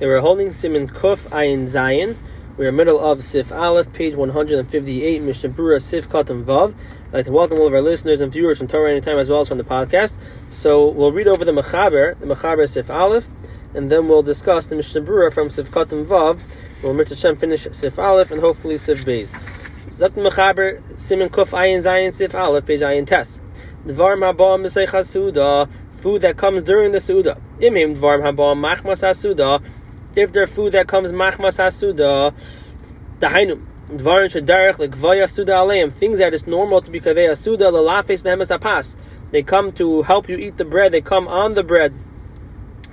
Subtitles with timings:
[0.00, 2.16] Okay, we're holding Simon Kuf Ayin Zayin.
[2.56, 6.72] We're middle of Sif Aleph, page 158, Mishnah Berurah Sif Katan Vav.
[7.08, 9.42] I'd like to welcome all of our listeners and viewers from Torah Anytime as well
[9.42, 10.16] as from the podcast.
[10.48, 13.28] So we'll read over the Mechaber, the Mechaber Sif Aleph,
[13.74, 16.40] and then we'll discuss the Mishnah Berurah from Sif Katan Vav.
[16.82, 19.38] We'll Shem finish Sif Aleph and hopefully Sif Beis.
[19.92, 23.38] Zak Mechaber, Simon Kuf Ayin Zayin Sif Aleph, page Ayin Tes.
[23.86, 27.38] Dvar Mabah Mesei Chasuda, food that comes during the Suda.
[27.58, 29.62] Imim Dvar Mabah Machmas Hasuda,
[30.16, 32.34] if they're food that comes machmas hasuda,
[33.18, 38.22] dahainu dvarin shadarich lekvaya suda aleim, things that is normal to be kaveh suda lalafes
[38.22, 38.96] behemes apas.
[39.30, 40.92] They come to help you eat the bread.
[40.92, 41.94] They come on the bread.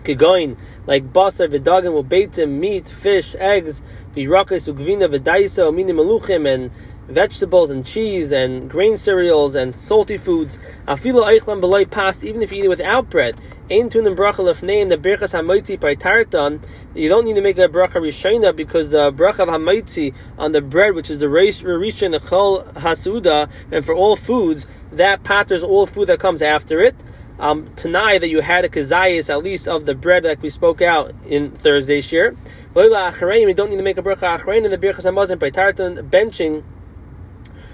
[0.04, 6.72] Kigoin like basar v'dagim ubeitim, meat, fish, eggs, v'yirakes ugvina v'daisa omini maluchim and
[7.08, 10.58] vegetables and cheese and grain cereals and salty foods.
[10.88, 13.36] Afilo eichlam beloy past, even if you eat it without bread.
[13.70, 16.66] Ein tunim bracha lefneim the birchas hamoiti by tartan.
[16.96, 20.96] You don't need to make a bracha rishayna because the bracha of on the bread,
[20.96, 25.86] which is the reis rishon the chol hasuda, and for all foods, that patters all
[25.86, 26.96] food that comes after it.
[27.40, 30.82] Um, tonight that you had a kazayis at least of the bread like we spoke
[30.82, 32.38] out in Thursday's year.
[32.74, 36.64] You don't need to make a bracha achrein in the birchas hamazon by tartan benching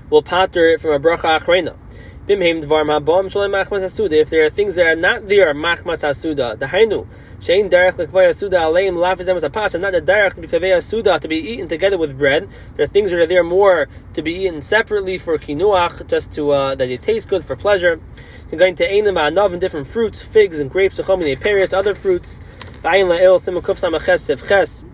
[0.09, 1.78] will pater it from a bracha achrena.
[2.25, 2.39] If
[4.29, 6.57] there are things that are not there, machmas hasuda.
[6.57, 7.05] The hainu
[7.41, 10.47] shein derech lekvay hasuda aleim lafizem as a pas, and not the derech to be
[10.47, 12.47] kaveh hasuda to be eaten together with bread.
[12.75, 16.51] There are things that are there more to be eaten separately for kinuach, just to
[16.51, 17.99] uh, that it tastes good for pleasure.
[18.49, 22.39] You're going to einim ma'anav and different fruits, figs and grapes, chachomini peris, other fruits.
[22.83, 24.85] V'ayin la'el simakuf samaches ches.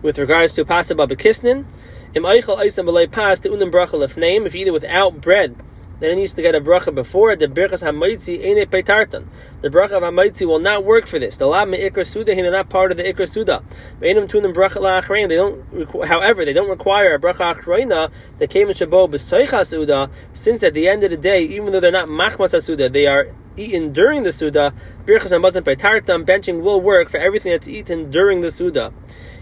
[0.00, 1.66] With regards to pasaba bekisnin.
[2.14, 4.46] Im eichel eisam b'lei pas to unam bracha lefneim.
[4.46, 5.56] If you eat it without bread,
[5.98, 7.38] then it needs to get a bracha before it.
[7.38, 9.26] The birchas hamaitzi ene peitartan.
[9.62, 11.36] The bracha of hamaitzi will not work for this.
[11.36, 13.62] The lab me'ikra suda him not part of the ikra suda.
[14.00, 15.28] Beinam tunam bracha la'achrein.
[15.28, 16.06] They don't.
[16.06, 18.10] However, they don't require a bracha achreina.
[18.38, 20.10] The came in shabo b'soicha suda.
[20.32, 23.28] Since at the end of the day, even though they're not machmas suda, they are
[23.56, 24.74] eaten during the suda.
[25.06, 26.24] Birchas hamazon peitartan.
[26.24, 28.92] Benching will work for everything that's eaten during the suda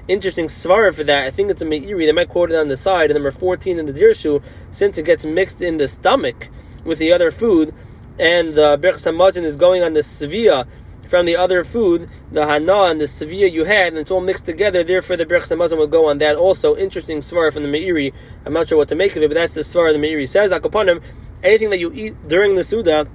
[0.08, 1.24] interesting svara for that.
[1.24, 2.06] I think it's a meiri.
[2.06, 3.10] They might quote it on the side.
[3.10, 6.48] And number fourteen in the dirshu, since it gets mixed in the stomach
[6.84, 7.74] with the other food,
[8.18, 10.66] and the berchas hamazon is going on the sevia
[11.08, 14.46] from the other food, the hana and the sevia you had, and it's all mixed
[14.46, 14.82] together.
[14.82, 16.36] Therefore, the berchas hamazon will go on that.
[16.36, 18.12] Also, interesting svara from the meiri.
[18.44, 20.50] I'm not sure what to make of it, but that's the svara the meiri says.
[20.50, 21.02] Akaponim,
[21.42, 23.06] anything that you eat during the suda,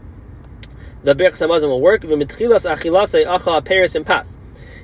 [1.04, 2.02] the berchas hamazon will work.
[2.02, 4.38] V'mitchilas achilase acha peris and pas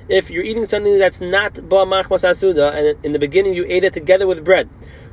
[0.08, 3.84] if you're eating something that's not ba ba'machmas asuda, and in the beginning you ate
[3.84, 4.68] it together with bread,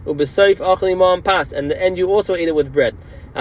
[0.05, 2.95] ubesaif achal pas, and the end you also ate it with bread.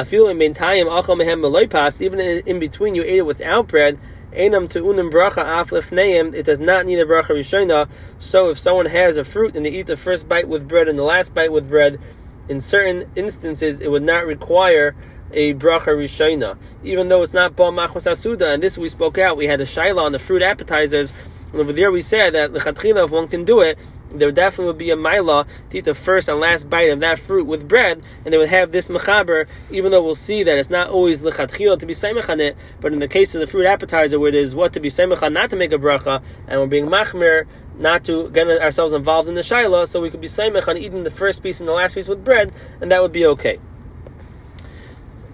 [0.06, 3.98] Feel in meantime achal mehem pas, even in, between you ate it without bread.
[4.32, 6.34] Enam to unim bracha.
[6.34, 7.86] It does not need a bracha rishona.
[8.18, 10.98] So if someone has a fruit and they eat the first bite with bread and
[10.98, 12.00] the last bite with bread,
[12.48, 14.94] in certain instances it would not require
[15.34, 18.54] a bracha rishona, even though it's not ba machmas asuda.
[18.54, 19.36] And this we spoke out.
[19.36, 21.12] We had a shaila on the fruit appetizers
[21.52, 23.78] and over there we said that the lechatchila, if one can do it,
[24.10, 27.18] there definitely would be a mila to eat the first and last bite of that
[27.18, 30.70] fruit with bread, and they would have this mechaber, even though we'll see that it's
[30.70, 33.66] not always lechatchila to be seimech on it, but in the case of the fruit
[33.66, 36.60] appetizer, where it is what to be seimech on, not to make a bracha, and
[36.60, 37.46] we're being machmir,
[37.78, 41.04] not to get ourselves involved in the shaila, so we could be seimech on eating
[41.04, 43.58] the first piece and the last piece with bread, and that would be okay.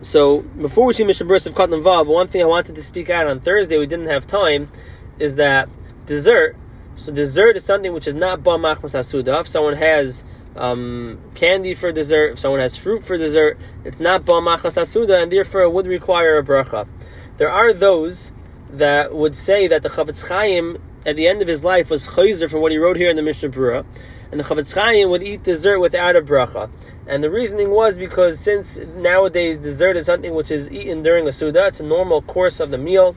[0.00, 3.10] So before we see Mishnah Berurah of Cotton Vav, one thing I wanted to speak
[3.10, 4.70] out on Thursday, we didn't have time,
[5.18, 5.68] is that
[6.08, 6.56] dessert.
[6.96, 9.42] So dessert is something which is not ba machmas asuda.
[9.42, 10.24] If someone has
[10.56, 15.22] um, candy for dessert, if someone has fruit for dessert, it's not ba machmas asuda,
[15.22, 16.88] and therefore it would require a bracha.
[17.36, 18.32] There are those
[18.70, 22.50] that would say that the Chofetz Chaim at the end of his life was chayzer
[22.50, 23.86] from what he wrote here in the Mishnah Berurah,
[24.32, 26.68] and the Chofetz Chaim would eat dessert without a bracha.
[27.06, 31.32] And the reasoning was because since nowadays dessert is something which is eaten during a
[31.32, 33.14] suda, it's a normal course of the meal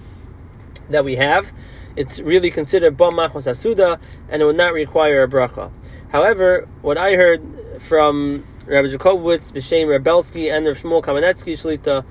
[0.90, 1.52] that we have
[1.96, 5.72] it's really considered ba machmas asuda, and it would not require a bracha.
[6.12, 7.42] However, what I heard
[7.80, 12.06] from Rabbi Jacobowitz, B'Shem Reb Belsky, and the Shmuel Kamenetsky Shlita,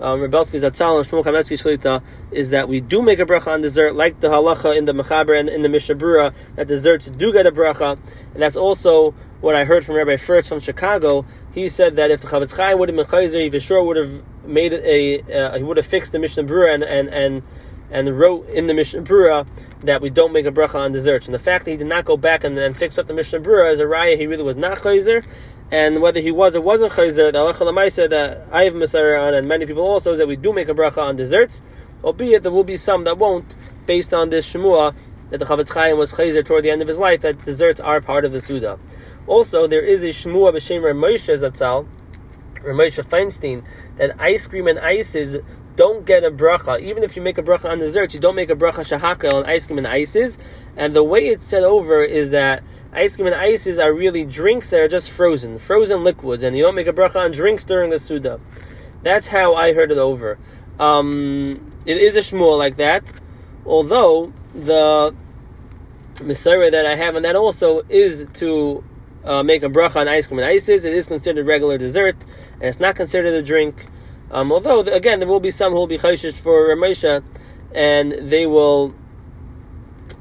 [0.00, 3.54] um, Reb Belsky Zatzal and Shmuel Kamenetsky Shlita, is that we do make a bracha
[3.54, 7.10] on dessert, like the halacha in the Mechaber and in the Mishnah Berurah, that desserts
[7.10, 7.98] do get a bracha,
[8.32, 11.26] and that's also what I heard from Rabbi Fritz from Chicago.
[11.52, 13.96] He said that if the Chofetz Chaim would have been chayzer, he for sure would
[13.96, 17.42] have made a, uh, he would have fixed the Mishnah Berurah and, and, and
[17.94, 19.46] and wrote in the Mishnah Berurah
[19.82, 21.26] that we don't make a bracha on desserts.
[21.26, 23.40] And the fact that he did not go back and, and fix up the Mishnah
[23.40, 25.24] Berurah as a raya, he really was not chayzer.
[25.70, 29.32] And whether he was or wasn't chayzer, the halacha lemaisa that I have misar on,
[29.32, 31.62] and many people also, is that we do make a bracha on desserts,
[32.02, 33.54] albeit there will be some that won't,
[33.86, 34.94] based on this shemua
[35.30, 38.00] that the Chofetz Chaim was chazer toward the end of his life that desserts are
[38.00, 38.78] part of the Suda.
[39.26, 41.88] Also, there is a Shmua b'shem Ramosha Zatzal,
[42.56, 43.64] Ramosha Feinstein,
[43.96, 45.38] that ice cream and ices
[45.76, 46.80] don't get a bracha.
[46.80, 49.44] Even if you make a bracha on desserts, you don't make a bracha shahaka on
[49.46, 50.38] ice cream and ices.
[50.76, 52.62] And the way it's said over is that
[52.92, 56.62] ice cream and ices are really drinks that are just frozen, frozen liquids, and you
[56.62, 58.40] don't make a bracha on drinks during the Suda.
[59.02, 60.38] That's how I heard it over.
[60.78, 63.12] Um, it is a shmuel like that,
[63.66, 65.14] although the
[66.22, 68.84] Messiah that I have and that also is to
[69.24, 70.84] uh, make a bracha on ice cream and ices.
[70.84, 72.16] It is considered regular dessert,
[72.54, 73.86] and it's not considered a drink.
[74.30, 77.22] Um, although again, there will be some who will be chayshish for Ramesha,
[77.74, 78.94] and they will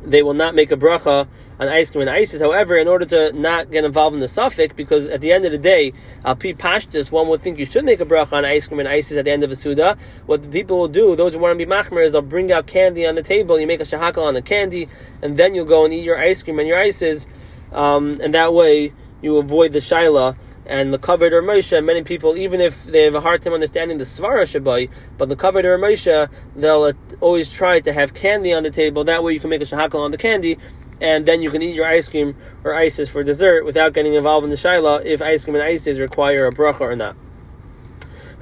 [0.06, 1.28] they will not make a bracha
[1.60, 2.42] on ice cream and ices.
[2.42, 5.52] However, in order to not get involved in the suffix, because at the end of
[5.52, 5.94] the day,
[6.26, 8.90] al pi pashtus, one would think you should make a bracha on ice cream and
[8.90, 9.98] ices at the end of a suda.
[10.26, 12.68] What the people will do, those who want to be machmer, is they'll bring out
[12.68, 13.60] candy on the table.
[13.60, 14.90] You make a shahakal on the candy,
[15.22, 17.28] and then you'll go and eat your ice cream and your ices,
[17.72, 22.38] um, and that way you avoid the shaila and the covered or Moshe, many people,
[22.38, 25.77] even if they have a hard time understanding the Svara Shabbai, but the covered or
[25.77, 29.04] Moshe, they'll always try to have candy on the table.
[29.04, 30.57] That way you can make a shahakal on the candy,
[31.01, 34.45] and then you can eat your ice cream or ices for dessert without getting involved
[34.45, 37.16] in the shaila if ice cream and ices require a bracha or not.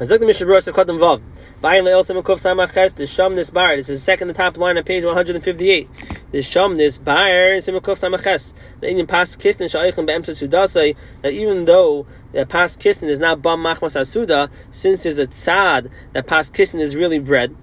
[0.02, 1.22] The.
[3.78, 5.90] This is second the top line on page 158.
[6.32, 10.96] The shamnis bar semen kuf samach The Indian pas kisnin sha'ichin be'emtzat sudasai.
[11.22, 15.92] That even though the pas kisnin is not bam machmas asuda, since there's a tzad
[16.14, 17.54] that pas kisnin is really bread.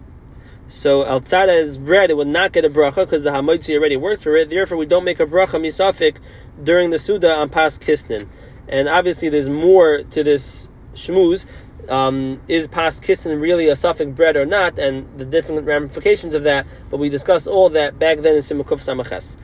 [0.67, 3.97] So al tzad is bread, it would not get a bracha because the hamoitzi already
[3.97, 4.51] worked for it.
[4.51, 6.19] Therefore, we don't make a bracha misafik
[6.63, 8.29] during the suda on pas kisnin.
[8.69, 11.47] And obviously, there's more to this shmuz
[11.89, 16.43] um, is pas kisnin really a suffix bread or not, and the different ramifications of
[16.45, 16.67] that.
[16.91, 19.37] But we discussed all that back then in Simakuf Samaches.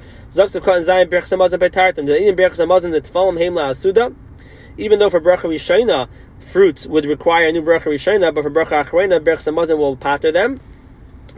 [4.76, 6.08] Even though for bracha rishayna
[6.41, 10.32] fruits would require a new bracha rishayna, but for bracha achrayna berach samazon will patter
[10.32, 10.58] them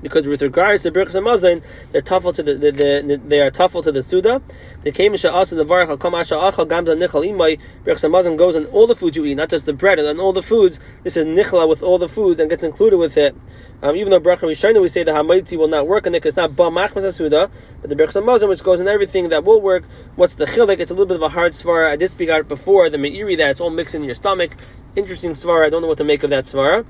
[0.02, 1.62] because with regards to Birchas Hamazon,
[1.92, 4.42] they're tough to the, the, the, they are tough to the Suda.
[4.82, 7.58] They came in Sha'as and the Varach Kam Asha Achal Gamda Nichal Imay.
[7.84, 10.20] Birchas Hamazon goes on all the foods you eat, not just the bread, and on
[10.20, 10.78] all the foods.
[11.02, 13.34] This is Nichla with all the foods and gets included with it.
[13.82, 16.36] Um, even though Bracha Rishayna, we say the Hamaiti will not work on it, it's
[16.36, 17.50] not Ba Machmas Suda,
[17.80, 19.84] but the Birchas Hamazon, which goes in everything that will work.
[20.16, 20.78] What's the Chilek?
[20.78, 21.90] It's a little bit of a hard svara.
[21.90, 24.52] I did speak out before, the Meiri, that it's all mixed in your stomach.
[24.94, 25.66] Interesting svara.
[25.66, 26.86] I don't know what to make of that svara.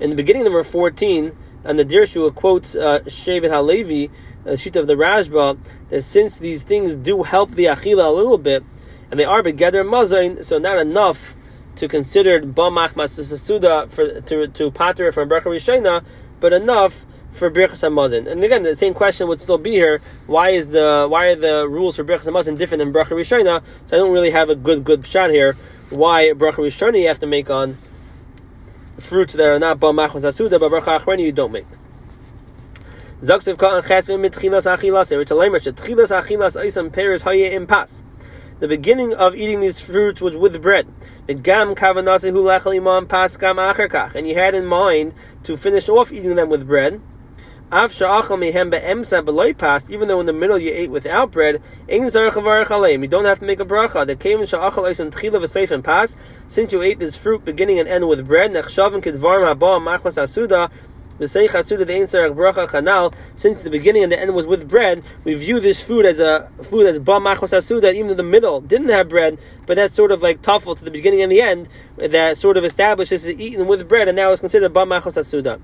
[0.00, 1.32] In the beginning, number 14,
[1.64, 4.10] and the Dirshu quotes uh, Shevet Halevi,
[4.44, 8.38] the sheet of the Rashba, that since these things do help the Achila a little
[8.38, 8.64] bit,
[9.10, 11.34] and they are begeder mazain, so not enough
[11.76, 16.04] to consider bamach masasuda for to to pater from bracha
[16.40, 18.30] but enough for birchas hamazon.
[18.30, 21.68] And again, the same question would still be here: Why is the why are the
[21.68, 23.62] rules for birchas hamazon different than bracha rishayna?
[23.86, 25.54] So I don't really have a good good shot here.
[25.90, 27.78] Why bracha rishayna you have to make on
[28.98, 31.66] fruits that are not ba machmas asuda, but bracha achreni you don't make.
[33.22, 35.20] Zaksev ka'an chesvim mit chilas achilas.
[35.20, 38.02] It's a lemer shet chilas achilas oisam peres haye impas.
[38.58, 40.86] The beginning of eating these fruits was with bread.
[41.28, 41.52] And you
[44.34, 47.00] had in mind to finish off eating them with bread.
[47.72, 47.88] Even
[50.06, 54.06] though in the middle you ate without bread, You don't have to make a bracha.
[54.06, 56.14] The came in sha'achal eisen tchila v'seif and pas.
[56.48, 60.70] Since you ate this fruit beginning and end with bread, nechshavim kidvarim haba machmas asuda,
[63.36, 66.50] since the beginning and the end was with bread, we view this food as a
[66.62, 70.10] food as ba machmas asuda, even though the middle didn't have bread, but that's sort
[70.10, 73.66] of like tafel to the beginning and the end, that sort of establishes is eaten
[73.66, 75.58] with bread, and now it's considered ba machmas asuda.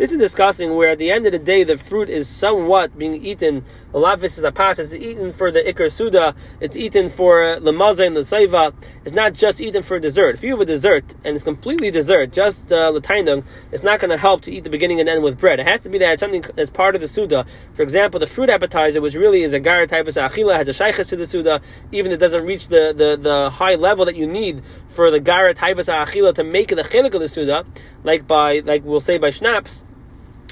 [0.00, 3.14] This is discussing where at the end of the day the fruit is somewhat being
[3.14, 3.64] eaten.
[3.94, 4.78] Of this is a pas.
[4.78, 6.34] It's eaten for the ikar suda.
[6.60, 8.74] It's eaten for the maza and the saiva.
[9.04, 10.34] It's not just eaten for dessert.
[10.34, 14.16] If you have a dessert and it's completely dessert, just uh, it's not going to
[14.18, 15.60] help to eat the beginning and end with bread.
[15.60, 17.46] It has to be that something as part of the suda.
[17.74, 20.72] For example, the fruit appetizer, which really is a gar type of achila, has a
[20.72, 24.26] shaykhas to the suda, even it doesn't reach the, the, the high level that you
[24.26, 27.64] need for the gar type of achila to make the chilik of the suda,
[28.04, 29.84] like by like we'll say by schnapps,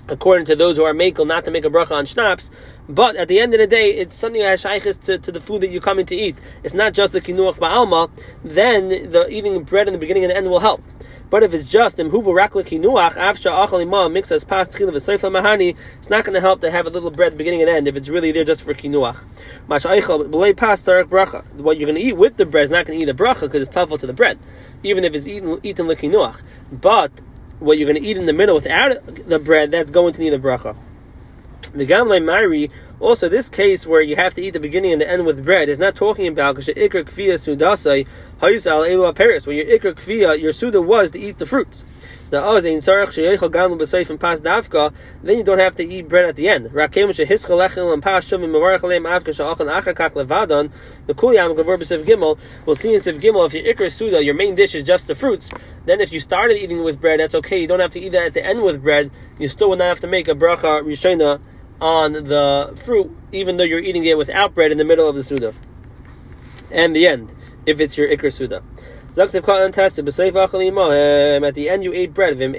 [0.08, 2.50] according to those who are makel not to make a bracha on schnapps.
[2.88, 5.60] But at the end of the day, it's something that has to, to the food
[5.60, 6.36] that you're coming to eat.
[6.62, 8.10] It's not just the kinuach ba'alma.
[8.42, 10.82] Then the eating bread in the beginning and the end will help.
[11.30, 15.76] But if it's just imhuvu rakla kinuach afsha achal imam mixes pas tchila v'seifla mahani,
[15.98, 18.08] it's not going to help to have a little bread beginning and end if it's
[18.08, 19.22] really there just for kinuach.
[19.68, 21.44] Mash aichal b'lei pas bracha.
[21.54, 23.42] What you're going to eat with the bread is not going to eat a bracha
[23.42, 24.38] because it's tough to the bread,
[24.82, 26.40] even if it's eaten eaten lekinuach.
[26.72, 27.12] But
[27.58, 30.32] what you're going to eat in the middle without the bread, that's going to need
[30.32, 30.76] a bracha.
[31.74, 35.08] The Gamle Mari, also this case where you have to eat the beginning and the
[35.08, 37.06] end with bread, is not talking about aperis,
[39.46, 41.84] where your ikr kviya, your suda was to eat the fruits.
[42.30, 42.62] The and
[45.22, 46.66] then you don't have to eat bread at the end.
[46.66, 47.14] Rakem and
[51.06, 54.54] the kuliyam gavur gimel, we'll see in seif gimel, if your ikr suda, your main
[54.54, 55.50] dish is just the fruits,
[55.86, 58.26] then if you started eating with bread, that's okay, you don't have to eat that
[58.26, 61.40] at the end with bread, you still would not have to make a bracha rishona
[61.80, 65.22] on the fruit, even though you're eating it without bread in the middle of the
[65.22, 65.54] Suda.
[66.70, 67.34] And the end,
[67.66, 68.62] if it's your Iker Suda.
[69.16, 69.32] At
[71.54, 72.40] the end, you ate bread.
[72.40, 72.52] If you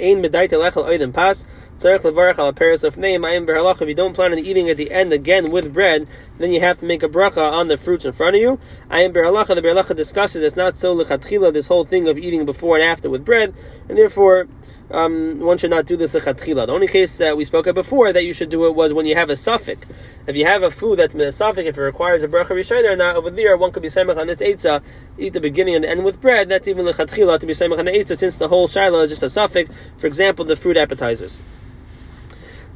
[3.95, 7.01] don't plan on eating at the end again with bread, then you have to make
[7.01, 8.59] a bracha on the fruits in front of you.
[8.89, 13.09] The beralacha discusses it's not so lechatchila this whole thing of eating before and after
[13.09, 13.53] with bread,
[13.87, 14.49] and therefore
[14.91, 16.65] um, one should not do this lechatchila.
[16.65, 19.05] The only case that we spoke of before that you should do it was when
[19.05, 19.85] you have a suffix.
[20.27, 22.95] If you have a food that's a suffix, if it requires a bracha rishayna or
[22.95, 24.83] not, over there one could be semach on this eitzah,
[25.17, 26.49] eat the beginning and the end with bread.
[26.49, 29.23] That's even lechatchila to be semach on the eitzah, since the whole shiloh is just
[29.23, 29.69] a suffix.
[29.97, 31.41] For example, the fruit appetizers.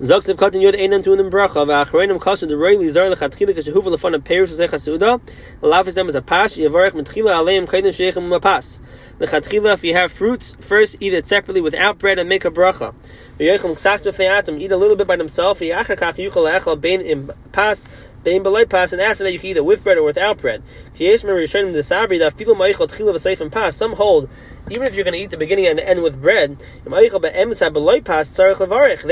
[0.02, 4.24] Zogsev katan yod einam tunim bracha v'achreinim kasu the roy lizar lechatchila kashehuva lefan of
[4.24, 5.22] peris v'sech hasuda
[5.62, 8.80] alafis them as a pas yavarech mentchila aleim kaidin sheichem mapas
[9.20, 12.92] lechatchila if you have fruits first eat it separately without bread and make a bracha.
[13.38, 17.32] V'yechem ksas b'feyatim eat a little bit by themselves v'yachar kach yuchal echal bein im
[17.52, 17.88] pas
[18.24, 20.62] bein belay pas and after that you can it with bread or without bread
[21.00, 24.30] and some hold
[24.70, 27.08] even if you're going to eat the beginning and the end with bread, they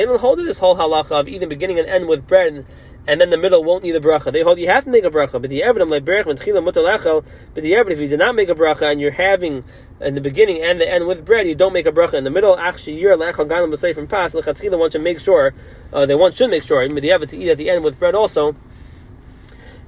[0.05, 2.65] don't hold this whole halacha of eating beginning and end with bread
[3.07, 4.31] and then the middle won't need a bracha.
[4.31, 5.41] They hold you have to make a bracha.
[5.41, 7.25] But the evidem like berach mutalechel.
[7.53, 9.63] But the evidem if you did not make a bracha and you're having
[9.99, 12.29] in the beginning and the end with bread, you don't make a bracha in the
[12.29, 12.57] middle.
[12.57, 14.35] Actually, you're lechel ganim b'seif from pas.
[14.35, 15.53] Lechatchila want to make sure.
[15.91, 16.87] Uh, they want should make sure.
[16.87, 18.55] But the evidem to eat at the end with bread also.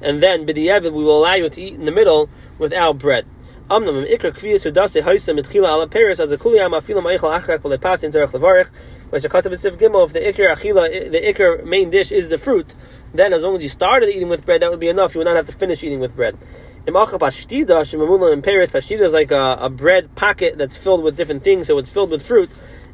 [0.04, 2.30] And then b'di'evid we will allow you to eat in the middle
[2.60, 3.26] without bread.
[3.70, 7.78] Amnam ikra kviyas udase haisa mitchila ala peris as a kuliyam afilam eichel achrak v'le
[7.78, 8.68] pasin terech levarich.
[9.10, 12.76] Which a custom gimel, if the ikr achila, the ikr main dish is the fruit,
[13.14, 15.16] then as long as you started eating with bread, that would be enough.
[15.16, 16.38] You would not have to finish eating with bread.
[16.86, 18.72] Imacha pashtida shemamula in Paris.
[18.72, 22.26] Pashtida is like a, bread pocket that's filled with different things, so it's filled with
[22.26, 22.50] fruit.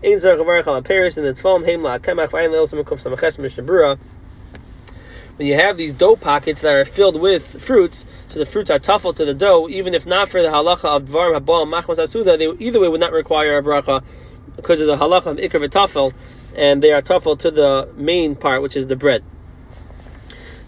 [0.05, 3.39] Ein zar chavarich ala Paris, and it's fallen heim la kemach v'ayin le'osam kuf samaches
[3.39, 3.97] Mishnah Berurah
[5.45, 9.15] you have these dough pockets that are filled with fruits, so the fruits are tuffle
[9.15, 12.65] to the dough, even if not for the halacha of dvar habal machmas asuda, they
[12.65, 14.03] either way would not require a bracha
[14.55, 16.13] because of the halacha of ikr v'tafel,
[16.55, 19.23] and they are tuffle to the main part, which is the bread.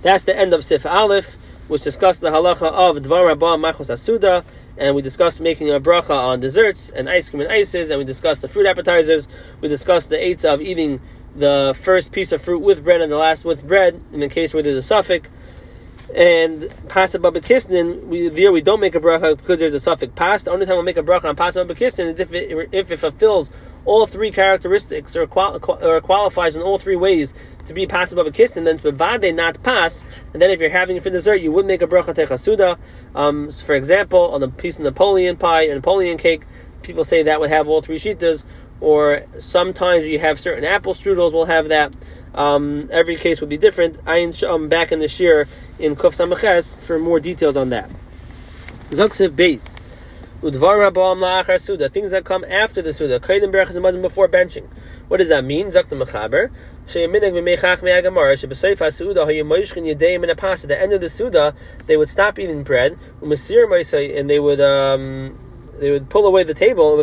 [0.02, 1.36] That's the end of Sif Aleph,
[1.68, 4.46] which discussed the halacha of dvar habal machmas asuda,
[4.78, 8.06] and we discussed making a bracha on desserts and ice cream and ices, and we
[8.06, 9.28] discussed the fruit appetizers.
[9.60, 11.02] We discussed the eight of eating
[11.36, 14.54] the first piece of fruit with bread and the last with bread, in the case
[14.54, 15.30] where there's a suffix.
[16.14, 20.44] And pasa babakisnin, we there we don't make a bracha because there's a suffix pas.
[20.44, 22.98] The only time we make a bracha on pasa babakisnin is if it, if it
[22.98, 23.50] fulfills
[23.86, 27.34] all three characteristics or, or qualifies in all three ways
[27.66, 30.04] to be pasa babakisnin, then bevade not pass.
[30.34, 32.78] And then if you're having it for dessert, you would make a bracha techasuda.
[33.16, 36.42] Um, so for example, on a piece of Napoleon pie Napoleon cake,
[36.82, 38.44] people say that would have all three shitas
[38.82, 41.94] or sometimes you have certain apple strudels will have that.
[42.34, 44.00] Um, every case will be different.
[44.06, 45.48] I am back in the year
[45.80, 47.90] in Kuf Samaches for more details on that.
[48.90, 49.78] Zaksev base.
[50.42, 53.20] Udvar Rabam La'achar Suda, things that come after the Suda.
[53.20, 54.66] Kaidim Berachas and before benching.
[55.08, 55.68] What does that mean?
[55.68, 56.50] Zakta Mechaber.
[56.88, 60.64] Sheyaminig V'mechach Me'agamar, Shebeseifa Suda, Hayamoishkin Yadeim in a Pas.
[60.64, 61.54] At the end of the Suda,
[61.86, 65.38] they would stop eating bread, and they would, um,
[65.80, 67.00] they would pull away the table,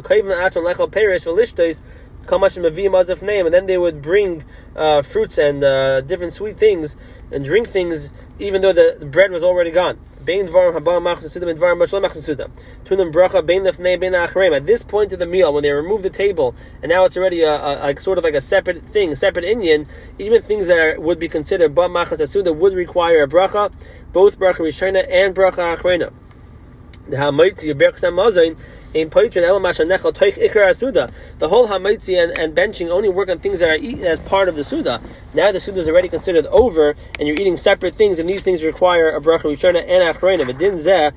[2.31, 4.45] and then they would bring
[4.77, 6.97] uh, fruits and uh, different sweet things
[7.33, 9.99] and drink things, even though the bread was already gone.
[10.21, 10.43] At this
[14.83, 17.93] point of the meal, when they remove the table, and now it's already a, a,
[17.93, 19.87] a sort of like a separate thing, separate Indian,
[20.19, 23.73] even things that are, would be considered ba machas would require a bracha,
[24.13, 26.13] both bracha rishona and bracha achrena.
[27.11, 27.17] The
[31.49, 34.57] whole hamaitzi and, and benching only work on things that are eaten as part of
[34.57, 35.01] the suda.
[35.33, 38.63] Now the suda is already considered over, and you're eating separate things, and these things
[38.63, 40.47] require a bracha rishona and achrona.
[40.47, 41.13] But din zeh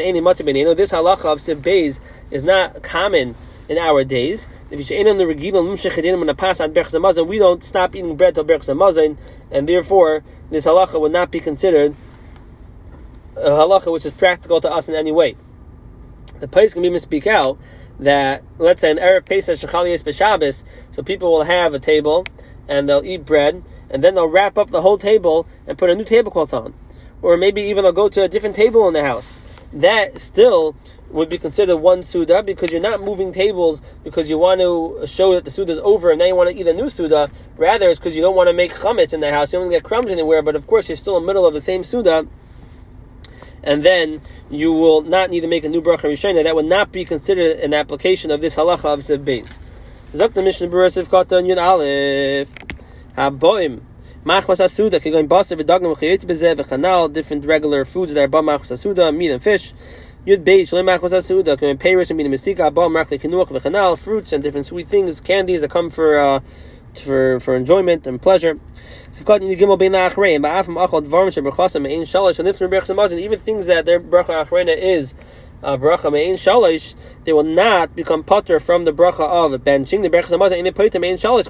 [0.00, 2.00] any matzah This halacha of sib is
[2.42, 3.36] not common
[3.68, 4.48] in our days.
[4.70, 9.16] If you say the regila when pass on we don't stop eating bread till berchas
[9.50, 11.94] and therefore this halacha would not be considered
[13.36, 15.36] a halacha which is practical to us in any way.
[16.40, 17.58] The place can even speak out
[17.98, 22.26] that let's say an erev Pesach Shechalias B'Shabbos, so people will have a table
[22.68, 25.94] and they'll eat bread and then they'll wrap up the whole table and put a
[25.94, 26.74] new tablecloth on,
[27.20, 29.40] or maybe even they'll go to a different table in the house.
[29.72, 30.74] That still
[31.10, 35.34] would be considered one Suda because you're not moving tables because you want to show
[35.34, 37.30] that the Suda is over and now you want to eat a new Suda.
[37.56, 39.52] Rather, it's because you don't want to make chametz in the house.
[39.52, 41.46] You don't want to get crumbs anywhere, but of course you're still in the middle
[41.46, 42.26] of the same Suda.
[43.62, 46.44] And then you will not need to make a new bracha rishayna.
[46.44, 49.58] That would not be considered an application of this halacha of Sev Beis.
[50.12, 52.52] Zok the Mishnah Berurah Katan Yud Aleph
[53.16, 53.80] Haboim
[54.24, 58.72] Machmas Asuda Kigoin Baser V'Dagim V'Chayet B'Zeh V'Chanal different regular foods that are ba Machmas
[58.72, 59.72] Asuda meat and fish
[60.26, 63.98] Yud Beis Shalem Machmas Asuda Kigoin Peiros and Meat and Mesika Ba Machle Kinuach V'Chanal
[63.98, 66.40] fruits and different sweet things candies that come for uh,
[66.98, 68.58] for for enjoyment and pleasure.
[69.14, 69.38] Even
[73.38, 75.14] things that their bracha achrena is
[75.62, 76.94] uh, bracha mein shalish,
[77.24, 80.72] they will not become potter from the bracha of benching the bracha samazon in the
[80.72, 81.48] potter mein shalish.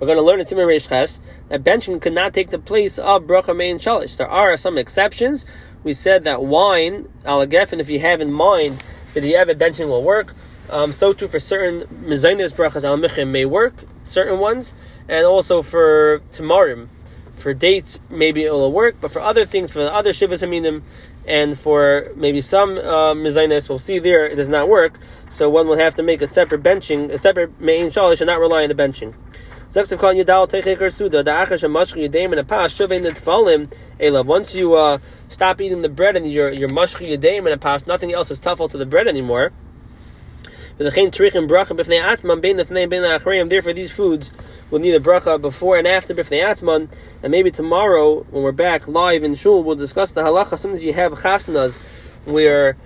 [0.00, 2.98] We're going to learn in Simon Reish Ches that benching could not take the place
[2.98, 4.16] of bracha mein shalish.
[4.16, 5.46] There are some exceptions.
[5.82, 8.82] We said that wine, alagef, and if you have in mind
[9.14, 10.34] that the Evid benching will work,
[10.70, 14.74] um, so too for certain mezainis brachas al michim may work, certain ones,
[15.08, 16.88] and also for tamarim.
[17.36, 20.82] For dates, maybe it will work, but for other things, for the other shivas aminim,
[21.26, 24.98] and for maybe some uh, we'll see there it does not work.
[25.30, 28.40] So one will have to make a separate benching, a separate main shalish, and not
[28.40, 29.14] rely on the benching.
[29.74, 29.90] Once
[34.54, 38.30] you uh, stop eating the bread and you're mashchi yadeim in a past, nothing else
[38.30, 39.52] is tough to the bread anymore.
[40.76, 41.08] Therefore,
[43.72, 44.32] these foods
[44.70, 46.88] will need a bracha before and after bifnei atzman.
[47.22, 50.58] And maybe tomorrow, when we're back live in shul, we'll discuss the halacha.
[50.58, 51.78] Sometimes you have chasnas
[52.24, 52.76] where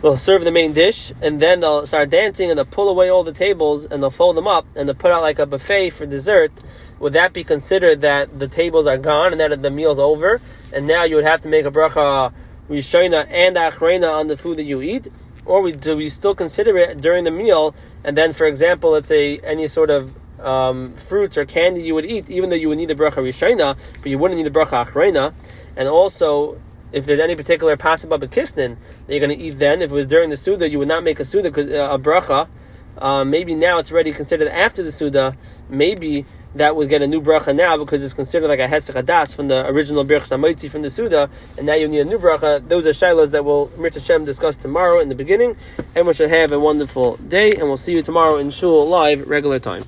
[0.00, 3.24] they'll serve the main dish, and then they'll start dancing, and they'll pull away all
[3.24, 6.06] the tables, and they'll fold them up, and they'll put out like a buffet for
[6.06, 6.52] dessert.
[7.00, 10.40] Would that be considered that the tables are gone and that the meal's over,
[10.72, 12.32] and now you would have to make a bracha
[12.68, 15.08] rishona and achrena on the food that you eat?
[15.46, 17.74] Or we, do we still consider it during the meal?
[18.02, 22.28] And then, for example, let's say any sort of um, or candy you would eat,
[22.30, 25.32] even though you would need the bracha rishayna, but you wouldn't need the bracha achrayna.
[25.76, 26.60] And also,
[26.92, 28.76] if there's any particular pasabah kisnin
[29.06, 31.02] that you're going to eat then, if it was during the suda, you would not
[31.02, 32.48] make a suda uh, a bracha.
[32.96, 35.36] Uh, maybe now it's already considered after the suda.
[35.68, 36.24] Maybe
[36.54, 39.48] that would get a new bracha now because it's considered like a hesek hadas from
[39.48, 42.66] the original birch samayti from the Suda, and now you need a new bracha.
[42.66, 45.56] Those are shilas that we'll Mirza Shem discuss tomorrow in the beginning.
[45.90, 49.58] Everyone should have a wonderful day, and we'll see you tomorrow in shul live regular
[49.58, 49.84] time.